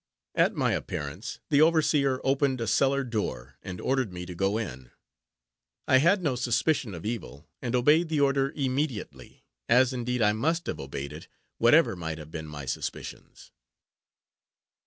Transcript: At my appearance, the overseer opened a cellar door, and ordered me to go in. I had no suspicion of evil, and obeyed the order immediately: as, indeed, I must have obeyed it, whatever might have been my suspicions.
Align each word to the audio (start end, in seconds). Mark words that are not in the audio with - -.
At 0.33 0.55
my 0.55 0.71
appearance, 0.71 1.37
the 1.51 1.61
overseer 1.61 2.19
opened 2.23 2.59
a 2.59 2.65
cellar 2.65 3.03
door, 3.03 3.57
and 3.61 3.79
ordered 3.79 4.11
me 4.11 4.25
to 4.25 4.33
go 4.33 4.57
in. 4.57 4.89
I 5.87 5.97
had 5.97 6.23
no 6.23 6.35
suspicion 6.35 6.95
of 6.95 7.05
evil, 7.05 7.47
and 7.61 7.75
obeyed 7.75 8.09
the 8.09 8.19
order 8.19 8.51
immediately: 8.55 9.45
as, 9.69 9.93
indeed, 9.93 10.23
I 10.23 10.33
must 10.33 10.65
have 10.65 10.79
obeyed 10.79 11.13
it, 11.13 11.27
whatever 11.59 11.95
might 11.95 12.17
have 12.17 12.31
been 12.31 12.47
my 12.47 12.65
suspicions. 12.65 13.51